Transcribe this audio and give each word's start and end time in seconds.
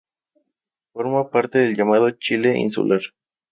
Forma 0.93 1.29
parte 1.29 1.59
del 1.59 1.75
llamado 1.75 2.09
Chile 2.09 2.57
insular. 2.57 3.01